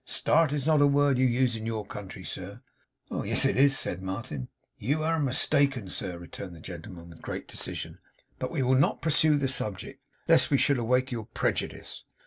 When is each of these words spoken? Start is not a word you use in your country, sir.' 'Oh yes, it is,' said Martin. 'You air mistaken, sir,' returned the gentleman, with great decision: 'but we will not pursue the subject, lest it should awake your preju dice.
Start 0.03 0.51
is 0.51 0.65
not 0.65 0.81
a 0.81 0.87
word 0.87 1.19
you 1.19 1.27
use 1.27 1.55
in 1.55 1.67
your 1.67 1.85
country, 1.85 2.23
sir.' 2.23 2.63
'Oh 3.11 3.21
yes, 3.23 3.45
it 3.45 3.55
is,' 3.55 3.77
said 3.77 4.01
Martin. 4.01 4.47
'You 4.79 5.05
air 5.05 5.19
mistaken, 5.19 5.89
sir,' 5.89 6.17
returned 6.17 6.55
the 6.55 6.59
gentleman, 6.59 7.09
with 7.11 7.21
great 7.21 7.47
decision: 7.47 7.99
'but 8.39 8.49
we 8.49 8.63
will 8.63 8.73
not 8.73 9.03
pursue 9.03 9.37
the 9.37 9.47
subject, 9.47 10.03
lest 10.27 10.51
it 10.51 10.57
should 10.57 10.79
awake 10.79 11.11
your 11.11 11.27
preju 11.27 11.69
dice. 11.69 12.03